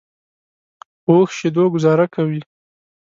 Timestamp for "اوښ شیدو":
1.17-1.63